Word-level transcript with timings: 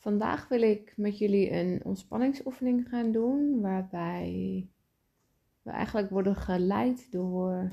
Vandaag 0.00 0.48
wil 0.48 0.62
ik 0.62 0.92
met 0.96 1.18
jullie 1.18 1.50
een 1.50 1.80
ontspanningsoefening 1.84 2.88
gaan 2.88 3.12
doen, 3.12 3.60
waarbij 3.60 4.68
we 5.62 5.70
eigenlijk 5.70 6.10
worden 6.10 6.36
geleid 6.36 7.12
door 7.12 7.72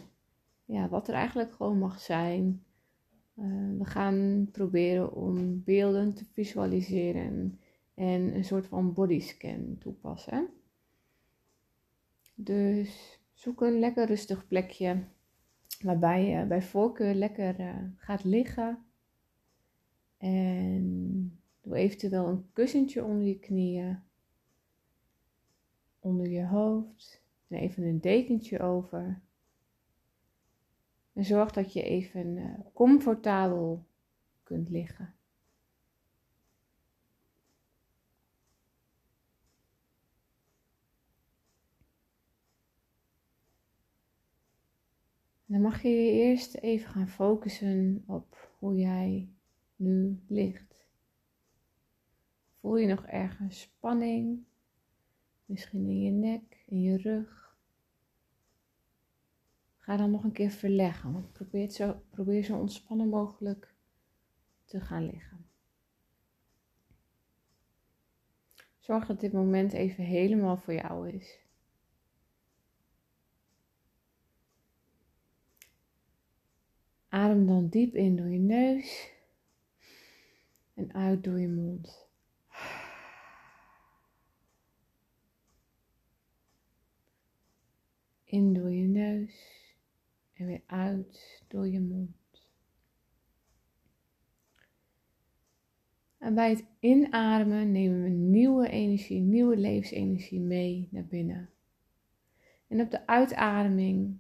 ja, 0.66 0.90
wat 0.90 1.08
er 1.08 1.14
eigenlijk 1.14 1.54
gewoon 1.54 1.80
mag 1.80 2.00
zijn. 2.00 2.64
Eh, 3.36 3.46
we 3.78 3.86
gaan 3.86 4.50
proberen 4.52 5.14
om 5.14 5.64
beelden 5.64 6.14
te 6.14 6.26
visualiseren 6.26 7.60
en 7.94 8.36
een 8.36 8.46
soort 8.46 8.68
van 8.68 8.94
bodyscan 8.94 9.76
toepassen. 9.80 10.48
Dus 12.36 13.20
zoek 13.34 13.62
een 13.62 13.80
lekker 13.80 14.06
rustig 14.06 14.48
plekje 14.48 15.04
waarbij 15.82 16.26
je 16.26 16.46
bij 16.46 16.62
voorkeur 16.62 17.14
lekker 17.14 17.60
uh, 17.60 17.76
gaat 17.96 18.24
liggen. 18.24 18.86
En 20.18 21.40
doe 21.68 21.78
eventueel 21.78 22.28
een 22.28 22.52
kussentje 22.54 23.04
onder 23.04 23.28
je 23.28 23.40
knieën, 23.40 24.04
onder 26.00 26.28
je 26.28 26.46
hoofd 26.46 27.22
en 27.48 27.58
even 27.58 27.84
een 27.84 28.02
dekentje 28.02 28.60
over. 28.60 29.22
En 31.14 31.26
zorg 31.26 31.52
dat 31.52 31.74
je 31.74 31.84
even 31.84 32.38
uh, 32.38 32.54
comfortabel 32.74 33.86
kunt 34.44 34.70
liggen. 34.70 35.16
Dan 45.46 45.62
mag 45.62 45.82
je 45.82 45.90
je 45.90 46.12
eerst 46.12 46.56
even 46.56 46.90
gaan 46.90 47.08
focussen 47.08 48.04
op 48.08 48.52
hoe 48.60 48.76
jij 48.76 49.30
nu 49.76 50.24
ligt. 50.28 50.87
Voel 52.68 52.78
je 52.78 52.88
nog 52.88 53.06
ergens 53.06 53.62
spanning? 53.62 54.44
Misschien 55.46 55.90
in 55.90 56.02
je 56.02 56.12
nek, 56.12 56.64
in 56.66 56.82
je 56.82 56.98
rug. 56.98 57.58
Ga 59.78 59.98
dan 59.98 60.12
nog 60.12 60.24
een 60.24 60.32
keer 60.32 60.50
verleggen, 60.50 61.32
probeer 61.32 61.72
zo, 61.72 62.02
probeer 62.10 62.44
zo 62.44 62.58
ontspannen 62.58 63.10
mogelijk 63.10 63.74
te 64.66 64.82
gaan 64.82 65.06
liggen. 65.06 65.46
Zorg 68.78 69.06
dat 69.06 69.20
dit 69.20 69.34
moment 69.34 69.74
even 69.74 70.04
helemaal 70.04 70.58
voor 70.58 70.74
jou 70.74 71.10
is. 71.10 71.40
Adem 77.08 77.48
dan 77.48 77.70
diep 77.70 77.96
in 77.96 78.16
door 78.16 78.30
je 78.30 78.40
neus 78.40 79.12
en 80.74 80.94
uit 80.94 81.24
door 81.24 81.40
je 81.40 81.48
mond. 81.50 82.07
In 88.30 88.54
door 88.54 88.72
je 88.72 88.88
neus 88.88 89.76
en 90.34 90.46
weer 90.46 90.62
uit 90.66 91.44
door 91.48 91.68
je 91.68 91.80
mond. 91.80 92.50
En 96.18 96.36
bij 96.36 96.50
het 96.50 96.66
inademen 96.80 97.72
nemen 97.72 98.04
we 98.04 98.10
nieuwe 98.10 98.70
energie, 98.70 99.22
nieuwe 99.22 99.58
levensenergie 99.58 100.40
mee 100.40 100.88
naar 100.92 101.06
binnen. 101.06 101.50
En 102.68 102.82
op 102.82 102.92
de 102.92 103.08
uitademing 103.08 104.20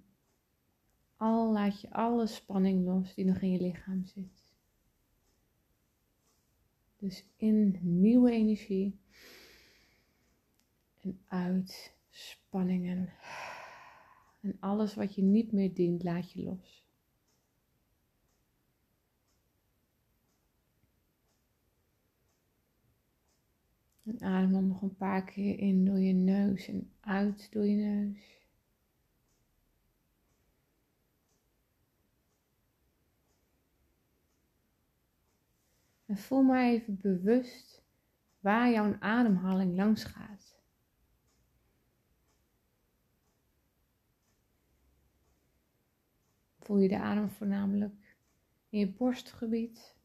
al 1.16 1.52
laat 1.52 1.82
je 1.82 1.92
alle 1.92 2.28
spanning 2.28 2.86
los 2.86 3.14
die 3.14 3.26
nog 3.26 3.42
in 3.42 3.52
je 3.52 3.62
lichaam 3.62 4.06
zit. 4.06 4.56
Dus 6.98 7.26
in 7.36 7.80
nieuwe 7.82 8.32
energie 8.32 9.00
en 11.02 11.20
uit 11.28 11.96
spanningen. 12.10 13.10
En 14.40 14.58
alles 14.60 14.96
wat 14.96 15.16
je 15.16 15.22
niet 15.22 15.52
meer 15.52 15.74
dient, 15.74 16.04
laat 16.04 16.32
je 16.32 16.44
los. 16.44 16.86
En 24.04 24.22
adem 24.22 24.52
dan 24.52 24.68
nog 24.68 24.82
een 24.82 24.96
paar 24.96 25.24
keer 25.24 25.60
in 25.60 25.86
door 25.86 26.00
je 26.00 26.14
neus 26.14 26.68
en 26.68 26.92
uit 27.00 27.52
door 27.52 27.66
je 27.66 27.76
neus. 27.76 28.38
En 36.06 36.18
voel 36.18 36.42
maar 36.42 36.64
even 36.64 36.98
bewust 36.98 37.84
waar 38.40 38.72
jouw 38.72 38.96
ademhaling 39.00 39.76
langs 39.76 40.04
gaat. 40.04 40.57
Voel 46.68 46.78
je 46.78 46.88
de 46.88 47.00
adem 47.00 47.30
voornamelijk 47.30 48.16
in 48.70 48.80
je 48.80 48.88
borstgebied? 48.88 49.96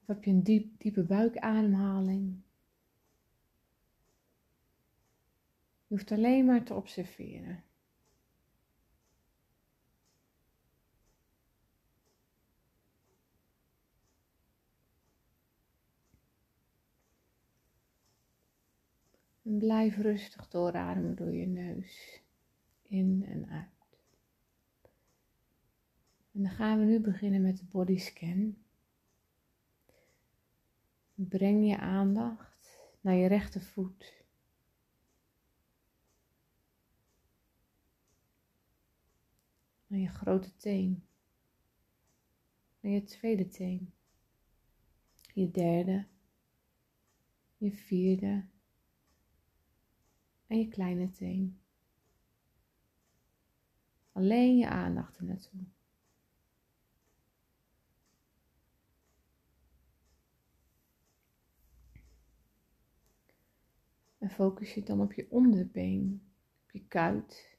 Of 0.00 0.06
heb 0.06 0.24
je 0.24 0.30
een 0.30 0.42
diep, 0.42 0.80
diepe 0.80 1.02
buikademhaling? 1.02 2.42
Je 5.86 5.94
hoeft 5.94 6.10
alleen 6.10 6.44
maar 6.44 6.62
te 6.62 6.74
observeren. 6.74 7.64
En 19.42 19.58
blijf 19.58 19.96
rustig 19.96 20.48
doorademen 20.48 21.16
door 21.16 21.34
je 21.34 21.46
neus. 21.46 22.15
In 22.88 23.24
en 23.26 23.48
uit. 23.48 23.76
En 26.32 26.42
dan 26.42 26.50
gaan 26.50 26.78
we 26.78 26.84
nu 26.84 27.00
beginnen 27.00 27.42
met 27.42 27.56
de 27.56 27.64
bodyscan. 27.64 28.56
Breng 31.14 31.68
je 31.68 31.78
aandacht 31.78 32.80
naar 33.00 33.14
je 33.14 33.26
rechtervoet. 33.26 34.24
Naar 39.86 40.00
je 40.00 40.08
grote 40.08 40.56
teen. 40.56 41.06
Naar 42.80 42.92
je 42.92 43.04
tweede 43.04 43.48
teen. 43.48 43.92
Je 45.34 45.50
derde. 45.50 46.06
Je 47.56 47.72
vierde 47.72 48.44
en 50.46 50.58
je 50.58 50.68
kleine 50.68 51.10
teen. 51.10 51.60
Alleen 54.16 54.56
je 54.56 54.68
aandacht 54.68 55.16
er 55.16 55.24
naartoe. 55.24 55.60
En 64.18 64.30
focus 64.30 64.74
je 64.74 64.82
dan 64.82 65.00
op 65.00 65.12
je 65.12 65.30
onderbeen, 65.30 66.32
op 66.62 66.70
je 66.70 66.86
kuit. 66.86 67.58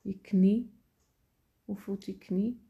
Je 0.00 0.18
knie. 0.18 0.78
Hoe 1.64 1.76
voelt 1.76 2.04
je 2.04 2.18
knie? 2.18 2.68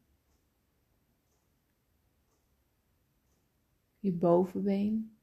je 3.99 4.11
bovenbeen. 4.11 5.20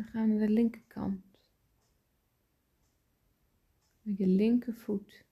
Dan 0.00 0.08
gaan 0.08 0.28
we 0.28 0.34
naar 0.34 0.46
de 0.46 0.52
linkerkant. 0.52 1.24
Met 4.02 4.16
je 4.16 4.26
linkervoet. 4.26 5.24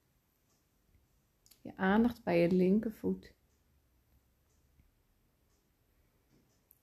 Je 1.62 1.76
aandacht 1.76 2.22
bij 2.22 2.40
je 2.40 2.50
linkervoet. 2.50 3.34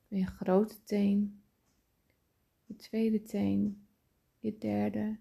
Je 0.07 0.25
grote 0.25 0.83
teen. 0.83 1.43
Je 2.65 2.75
tweede 2.75 3.21
teen. 3.21 3.87
Je 4.39 4.57
derde. 4.57 5.19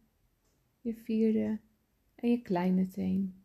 Je 0.80 0.94
vierde. 0.94 1.60
En 2.14 2.30
je 2.30 2.42
kleine 2.42 2.88
teen. 2.88 3.44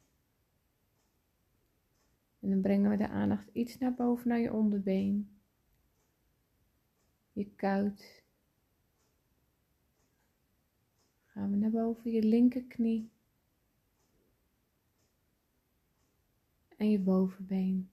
En 2.39 2.49
dan 2.49 2.61
brengen 2.61 2.89
we 2.89 2.97
de 2.97 3.09
aandacht 3.09 3.49
iets 3.53 3.77
naar 3.77 3.93
boven 3.93 4.27
naar 4.27 4.39
je 4.39 4.53
onderbeen. 4.53 5.39
Je 7.31 7.55
kuit. 7.55 8.18
Gaan 11.39 11.51
we 11.51 11.57
naar 11.57 11.69
boven 11.69 12.11
je 12.11 12.23
linkerknie. 12.23 13.11
En 16.77 16.89
je 16.91 16.99
bovenbeen. 16.99 17.91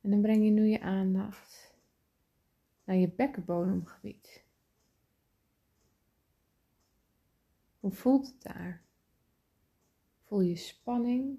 En 0.00 0.10
dan 0.10 0.20
breng 0.20 0.44
je 0.44 0.50
nu 0.50 0.66
je 0.66 0.80
aandacht 0.80 1.74
naar 2.84 2.96
je 2.96 3.08
bekkenbodemgebied. 3.08 4.44
Hoe 7.80 7.92
voelt 7.92 8.26
het 8.26 8.42
daar? 8.42 8.84
Voel 10.24 10.40
je 10.40 10.56
spanning? 10.56 11.38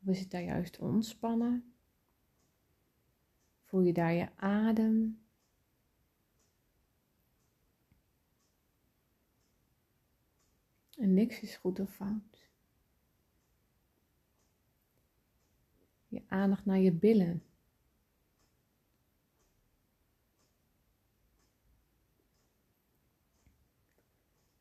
Of 0.00 0.08
is 0.08 0.20
het 0.20 0.30
daar 0.30 0.42
juist 0.42 0.78
ontspannen? 0.78 1.72
Voel 3.68 3.80
je 3.80 3.92
daar 3.92 4.12
je 4.12 4.36
adem? 4.36 5.22
En 10.96 11.14
niks 11.14 11.40
is 11.40 11.56
goed 11.56 11.80
of 11.80 11.94
fout. 11.94 12.48
Je 16.08 16.22
aandacht 16.28 16.64
naar 16.64 16.78
je 16.78 16.92
billen. 16.92 17.42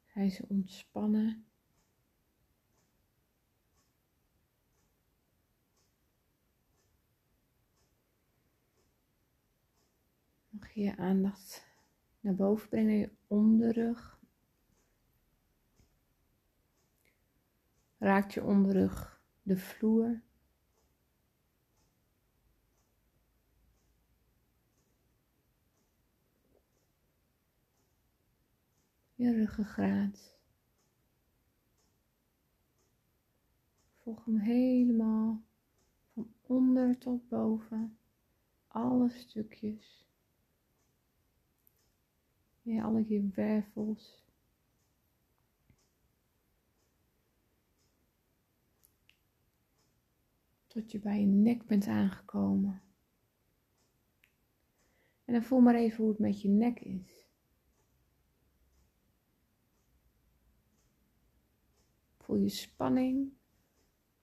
Zijn 0.06 0.32
ze 0.32 0.46
ontspannen? 0.48 1.46
Je 10.78 10.98
aandacht 10.98 11.68
naar 12.20 12.36
boven 12.36 12.70
brengen, 12.70 12.98
je 12.98 13.12
onderrug. 13.28 14.20
Raakt 17.98 18.34
je 18.34 18.44
onderrug 18.44 19.22
de 19.42 19.58
vloer? 19.58 20.22
je 29.16 29.32
ruggengraat. 29.32 30.38
Volg 33.96 34.26
hem 34.26 34.38
helemaal 34.38 35.44
van 36.14 36.34
onder 36.42 36.98
tot 36.98 37.30
boven, 37.30 37.98
alle 38.68 39.10
stukjes. 39.10 40.07
Ja, 42.68 42.84
alle 42.84 43.30
wervels. 43.34 44.26
Tot 50.68 50.92
je 50.92 51.00
bij 51.00 51.20
je 51.20 51.26
nek 51.26 51.66
bent 51.66 51.88
aangekomen. 51.88 52.82
En 55.26 55.34
dan 55.34 55.44
voel 55.44 55.60
maar 55.60 55.76
even 55.76 55.98
hoe 55.98 56.10
het 56.10 56.20
met 56.20 56.42
je 56.42 56.50
nek 56.50 56.80
is. 56.80 57.28
Voel 62.18 62.38
je 62.38 62.50
spanning? 62.50 63.32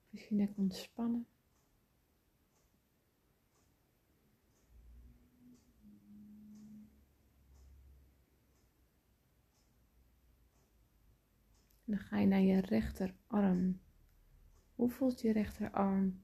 Is 0.09 0.27
je 0.27 0.35
nek 0.35 0.57
ontspannen? 0.57 1.27
Dan 11.95 12.03
ga 12.03 12.19
je 12.19 12.27
naar 12.27 12.41
je 12.41 12.61
rechterarm. 12.61 13.79
Hoe 14.75 14.89
voelt 14.89 15.21
je 15.21 15.31
rechterarm? 15.31 16.23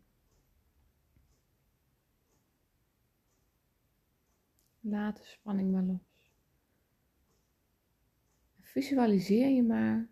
Laat 4.79 5.17
de 5.17 5.23
spanning 5.23 5.71
maar 5.71 5.83
los. 5.83 6.31
Visualiseer 8.59 9.49
je 9.49 9.63
maar 9.63 10.09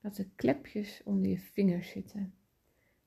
dat 0.00 0.16
de 0.16 0.30
klepjes 0.34 1.02
onder 1.04 1.30
je 1.30 1.38
vingers 1.38 1.90
zitten. 1.90 2.34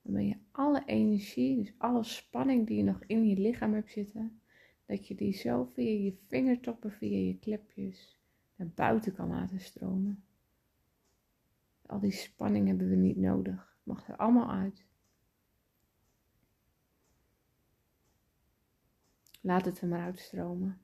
Dan 0.02 0.14
ben 0.14 0.28
je 0.28 0.38
alle 0.52 0.86
energie, 0.86 1.56
dus 1.56 1.74
alle 1.78 2.04
spanning 2.04 2.68
die 2.68 2.78
je 2.78 2.84
nog 2.84 3.04
in 3.08 3.28
je 3.28 3.40
lichaam 3.40 3.74
hebt 3.74 3.92
zitten, 3.92 4.42
dat 4.86 5.08
je 5.08 5.16
die 5.16 5.34
zo 5.34 5.64
via 5.64 6.04
je 6.04 6.18
vingertoppen, 6.28 6.92
via 6.92 7.18
je 7.18 7.40
klepjes 7.40 8.20
naar 8.56 8.72
buiten 8.76 9.14
kan 9.14 9.28
laten 9.28 9.60
stromen. 9.60 10.24
Al 11.86 12.00
die 12.00 12.12
spanning 12.12 12.68
hebben 12.68 12.90
we 12.90 12.96
niet 12.96 13.18
nodig. 13.18 13.78
Mag 13.84 14.08
er 14.08 14.18
allemaal 14.18 14.52
uit. 14.52 14.86
Laat 19.42 19.66
het 19.66 19.82
er 19.82 19.88
maar 19.88 20.02
uitstromen. 20.02 20.84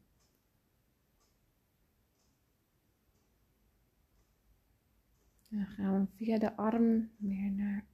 dan 5.49 5.65
gaan 5.65 5.99
we 5.99 6.15
via 6.15 6.37
de 6.37 6.55
arm 6.55 7.09
weer 7.17 7.51
naar 7.51 7.85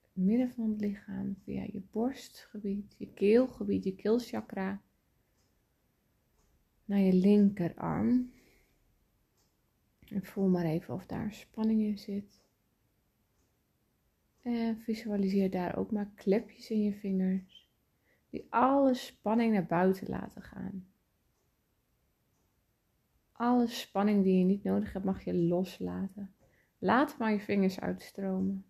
het 0.00 0.24
midden 0.24 0.50
van 0.50 0.70
het 0.70 0.80
lichaam, 0.80 1.36
via 1.44 1.62
je 1.62 1.82
borstgebied, 1.90 2.94
je 2.98 3.12
keelgebied, 3.12 3.84
je 3.84 3.94
keelchakra, 3.94 4.82
naar 6.84 6.98
je 6.98 7.12
linkerarm. 7.12 8.32
En 10.10 10.24
voel 10.24 10.48
maar 10.48 10.64
even 10.64 10.94
of 10.94 11.06
daar 11.06 11.32
spanning 11.32 11.80
in 11.80 11.98
zit. 11.98 12.42
En 14.42 14.78
visualiseer 14.78 15.50
daar 15.50 15.76
ook 15.76 15.90
maar 15.90 16.10
klepjes 16.14 16.70
in 16.70 16.82
je 16.82 16.94
vingers, 16.94 17.70
die 18.30 18.46
alle 18.50 18.94
spanning 18.94 19.52
naar 19.52 19.66
buiten 19.66 20.08
laten 20.08 20.42
gaan. 20.42 20.86
Alle 23.32 23.66
spanning 23.66 24.24
die 24.24 24.38
je 24.38 24.44
niet 24.44 24.64
nodig 24.64 24.92
hebt, 24.92 25.04
mag 25.04 25.24
je 25.24 25.34
loslaten. 25.34 26.34
Laat 26.78 27.18
maar 27.18 27.32
je 27.32 27.40
vingers 27.40 27.80
uitstromen. 27.80 28.64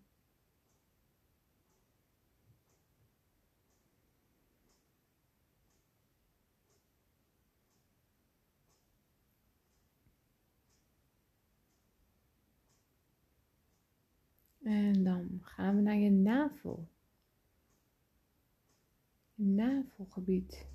En 14.68 15.04
dan 15.04 15.40
gaan 15.58 15.76
we 15.76 15.82
naar 15.82 15.96
je 15.96 16.10
navel. 16.10 16.88
Je 19.34 19.44
navelgebied. 19.44 20.66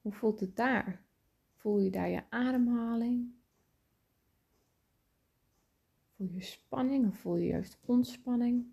Hoe 0.00 0.12
voelt 0.12 0.40
het 0.40 0.56
daar? 0.56 1.02
Voel 1.54 1.78
je 1.78 1.90
daar 1.90 2.08
je 2.08 2.30
ademhaling? 2.30 3.34
Voel 6.16 6.28
je 6.28 6.40
spanning 6.40 7.08
of 7.08 7.18
voel 7.18 7.36
je 7.36 7.46
juist 7.46 7.78
ontspanning? 7.84 8.66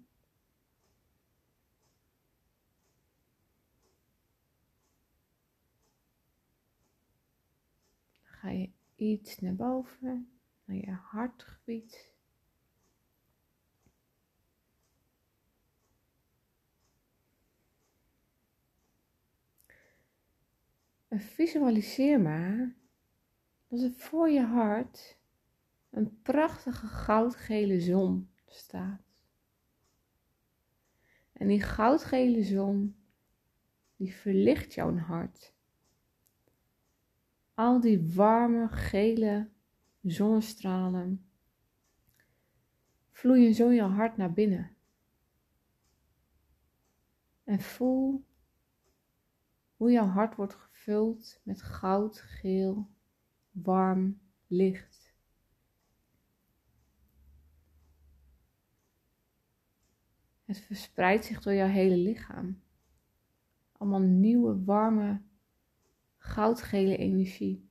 Dan 8.11 8.31
ga 8.31 8.49
je 8.49 8.71
iets 8.95 9.39
naar 9.39 9.55
boven, 9.55 10.31
naar 10.65 10.77
je 10.77 10.91
hartgebied. 10.91 12.12
En 21.13 21.19
visualiseer 21.19 22.21
maar 22.21 22.75
dat 23.67 23.81
er 23.81 23.91
voor 23.91 24.29
je 24.29 24.41
hart 24.41 25.17
een 25.89 26.21
prachtige 26.21 26.87
goudgele 26.87 27.79
zon 27.79 28.29
staat. 28.45 29.01
En 31.33 31.47
die 31.47 31.61
goudgele 31.61 32.43
zon, 32.43 32.95
die 33.95 34.13
verlicht 34.13 34.73
jouw 34.73 34.97
hart. 34.97 35.53
Al 37.53 37.79
die 37.79 38.13
warme 38.13 38.67
gele 38.67 39.49
zonnestralen 40.01 41.29
vloeien 43.11 43.53
zo 43.53 43.71
je 43.71 43.81
hart 43.81 44.17
naar 44.17 44.33
binnen. 44.33 44.75
En 47.43 47.59
voel 47.59 48.25
hoe 49.75 49.91
jouw 49.91 50.07
hart 50.07 50.35
wordt 50.35 50.71
gevuld 50.83 51.39
met 51.43 51.61
goudgeel, 51.61 52.89
warm 53.51 54.19
licht. 54.47 55.13
Het 60.45 60.59
verspreidt 60.59 61.25
zich 61.25 61.41
door 61.41 61.53
jouw 61.53 61.67
hele 61.67 61.97
lichaam. 61.97 62.61
Allemaal 63.71 63.99
nieuwe, 63.99 64.63
warme, 64.63 65.21
goudgele 66.17 66.97
energie. 66.97 67.69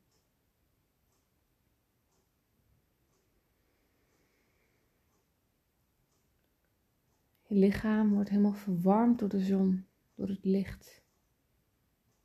Je 7.43 7.55
lichaam 7.55 8.13
wordt 8.13 8.29
helemaal 8.29 8.53
verwarmd 8.53 9.19
door 9.19 9.29
de 9.29 9.45
zon, 9.45 9.87
door 10.15 10.29
het 10.29 10.45
licht. 10.45 11.02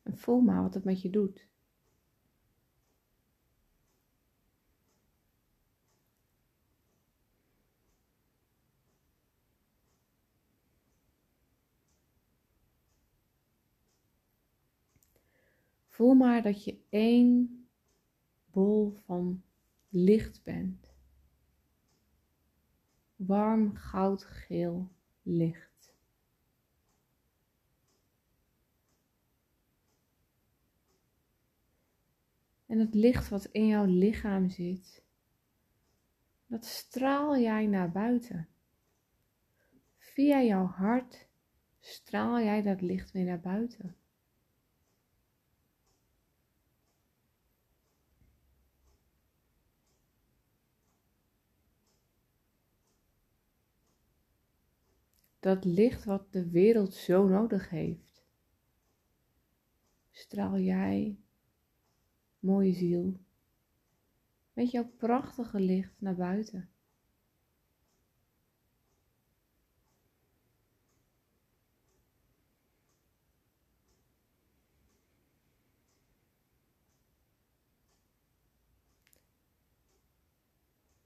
En 0.08 0.18
voel 0.18 0.40
maar 0.42 0.62
wat 0.62 0.74
het 0.74 0.84
met 0.84 1.02
je 1.02 1.10
doet. 1.10 1.48
Voel 15.88 16.14
maar 16.14 16.42
dat 16.42 16.64
je 16.64 16.78
één 16.90 17.68
bol 18.52 18.98
van 19.06 19.44
licht 19.90 20.44
bent. 20.44 20.94
Warm 23.16 23.76
goudgeel 23.76 24.92
licht. 25.22 25.77
En 32.68 32.80
het 32.80 32.94
licht 32.94 33.30
wat 33.30 33.46
in 33.46 33.68
jouw 33.68 33.86
lichaam 33.86 34.50
zit, 34.50 35.04
dat 36.46 36.66
straal 36.66 37.38
jij 37.38 37.66
naar 37.66 37.92
buiten. 37.92 38.48
Via 39.98 40.42
jouw 40.42 40.66
hart 40.66 41.28
straal 41.80 42.40
jij 42.40 42.62
dat 42.62 42.82
licht 42.82 43.12
weer 43.12 43.26
naar 43.26 43.40
buiten. 43.40 43.96
dat 55.48 55.66
licht 55.66 56.04
wat 56.04 56.32
de 56.32 56.50
wereld 56.50 56.94
zo 56.94 57.28
nodig 57.28 57.70
heeft. 57.70 58.26
Straal 60.12 60.58
jij, 60.58 61.18
mooie 62.40 62.74
ziel, 62.74 63.20
met 64.54 64.72
jouw 64.72 64.92
prachtige 64.98 65.60
licht 65.60 65.94
naar 65.98 66.16
buiten. 66.16 66.70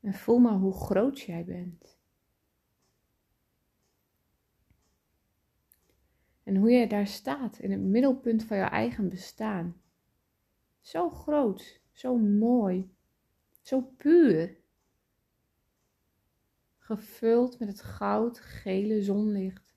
En 0.02 0.14
voel 0.14 0.38
maar 0.40 0.58
hoe 0.58 0.74
groot 0.74 1.20
jij 1.20 1.46
bent. 1.46 2.00
En 6.44 6.56
hoe 6.56 6.72
jij 6.72 6.88
daar 6.88 7.08
staat 7.08 7.60
in 7.60 7.72
het 7.72 7.82
middelpunt 7.82 8.44
van 8.44 8.58
jouw 8.58 8.70
eigen 8.70 9.10
bestaan. 9.10 9.81
Zo 10.82 11.10
groot, 11.10 11.82
zo 11.92 12.18
mooi, 12.18 12.94
zo 13.62 13.82
puur. 13.82 14.60
Gevuld 16.78 17.60
met 17.60 17.68
het 17.68 17.82
goud-gele 17.82 19.02
zonlicht. 19.02 19.76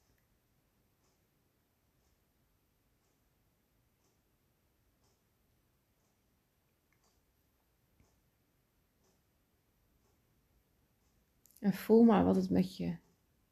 En 11.59 11.73
voel 11.73 12.03
maar 12.03 12.25
wat 12.25 12.37
het 12.37 12.51
met 12.51 12.77
je 12.77 12.97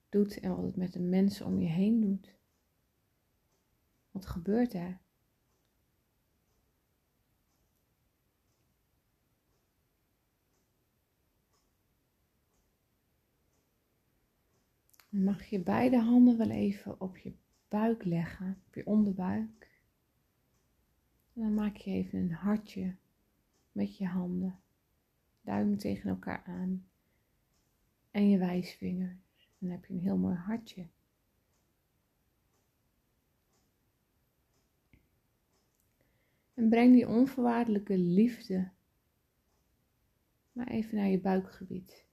doet 0.09 0.40
en 0.40 0.56
wat 0.56 0.64
het 0.64 0.76
met 0.76 0.92
de 0.92 1.00
mensen 1.00 1.47
om 1.47 1.61
je 1.61 1.68
heen 1.68 2.00
doet. 2.00 2.35
Wat 4.11 4.26
gebeurt 4.26 4.75
er? 4.75 5.00
Dan 15.12 15.25
mag 15.25 15.45
je 15.45 15.61
beide 15.61 15.99
handen 15.99 16.38
wel 16.38 16.50
even 16.50 17.00
op 17.00 17.16
je 17.16 17.33
buik 17.69 18.04
leggen, 18.04 18.62
op 18.66 18.75
je 18.75 18.87
onderbuik. 18.87 19.71
En 21.35 21.42
dan 21.42 21.54
maak 21.54 21.76
je 21.76 21.90
even 21.90 22.19
een 22.19 22.33
hartje 22.33 22.95
met 23.73 23.97
je 23.97 24.07
handen. 24.07 24.61
Duim 25.40 25.78
tegen 25.78 26.11
elkaar 26.11 26.42
aan. 26.47 26.87
En 28.11 28.28
je 28.28 28.38
wijsvingers. 28.38 29.50
Dan 29.59 29.71
heb 29.71 29.85
je 29.85 29.95
een 29.95 30.00
heel 30.00 30.16
mooi 30.16 30.37
hartje. 30.37 30.87
En 36.54 36.69
breng 36.69 36.92
die 36.92 37.09
onvoorwaardelijke 37.09 37.99
liefde 37.99 38.71
maar 40.52 40.66
even 40.66 40.97
naar 40.97 41.09
je 41.09 41.21
buikgebied. 41.21 42.04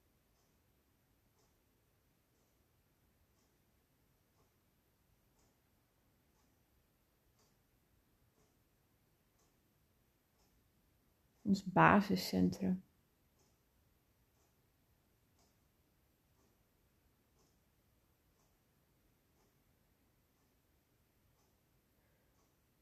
Ons 11.49 11.63
basiscentrum. 11.63 12.83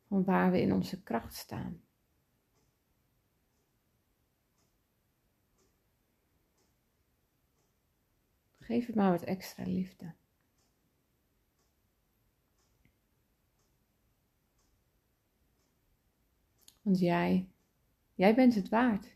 van 0.07 0.23
waar 0.23 0.51
we 0.51 0.61
in 0.61 0.73
onze 0.73 1.03
kracht 1.03 1.35
staan. 1.35 1.81
Geef 8.59 8.85
het 8.85 8.95
maar 8.95 9.11
wat 9.11 9.23
extra 9.23 9.63
liefde. 9.63 10.13
Want 16.81 16.99
jij, 16.99 17.49
jij 18.17 18.35
bent 18.35 18.55
het 18.55 18.69
waard. 18.69 19.15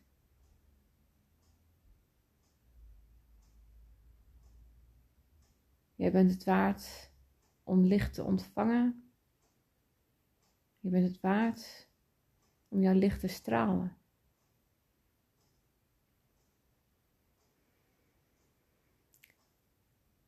Jij 5.96 6.12
bent 6.12 6.32
het 6.32 6.44
waard 6.44 7.12
om 7.64 7.86
licht 7.86 8.14
te 8.14 8.24
ontvangen 8.24 9.12
je 10.82 10.90
bent 10.90 11.08
het 11.08 11.20
waard 11.20 11.88
om 12.68 12.82
jouw 12.82 12.94
licht 12.94 13.20
te 13.20 13.28
stralen. 13.28 13.98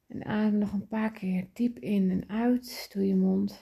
En 0.08 0.26
adem 0.26 0.58
nog 0.58 0.74
een 0.74 0.88
paar 0.88 1.12
keer 1.12 1.50
diep 1.54 1.80
in 1.80 2.10
en 2.12 2.30
uit 2.30 2.90
door 2.94 3.04
je 3.04 3.16
mond. 3.16 3.62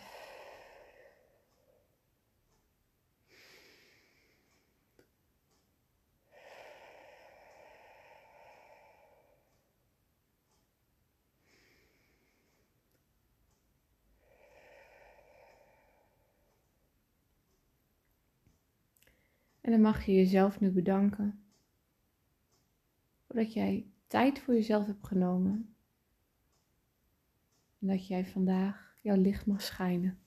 En 19.62 19.72
dan 19.72 19.82
mag 19.82 20.06
je 20.06 20.13
jezelf 20.13 20.60
nu 20.60 20.72
bedanken. 20.72 21.44
Voordat 23.27 23.53
jij 23.53 23.91
tijd 24.08 24.39
voor 24.39 24.53
jezelf 24.53 24.86
hebt 24.86 25.08
genomen. 25.08 25.75
En 27.80 27.88
dat 27.88 28.08
jij 28.08 28.25
vandaag 28.25 28.96
jouw 29.01 29.15
licht 29.15 29.46
mag 29.46 29.62
schijnen. 29.62 30.20